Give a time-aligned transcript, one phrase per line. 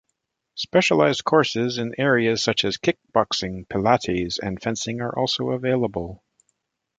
[0.55, 6.23] Specialized courses in areas such as kickboxing, pilates, and fencing are also available.